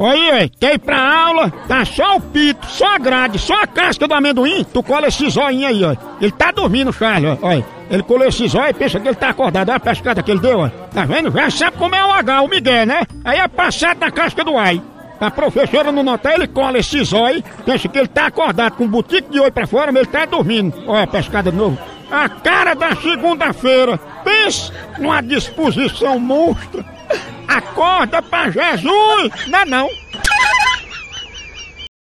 [0.00, 1.50] Oi, quer pra aula?
[1.66, 4.62] Tá só o pito, só a grade, só a casca do amendoim.
[4.62, 5.96] Tu cola esse zóio aí, ó.
[6.20, 7.50] Ele tá dormindo, Charles, ó.
[7.90, 9.70] Ele colou esse zóio e pensa que ele tá acordado.
[9.70, 10.68] Olha a pescada que ele deu, ó.
[10.68, 11.32] Tá vendo?
[11.32, 13.02] Já sabe como é o H, o Miguel, né?
[13.24, 14.80] Aí é passado na casca do ai.
[15.20, 18.88] A professora não notar, ele cola esse zóio, pensa que ele tá acordado com um
[18.88, 20.80] butico de oi pra fora, mas ele tá dormindo.
[20.86, 21.76] Olha a pescada de novo.
[22.08, 23.98] A cara da segunda-feira.
[24.22, 26.84] Pense numa disposição monstra.
[27.58, 29.48] Acorda pra Jesus!
[29.48, 29.90] Não é não.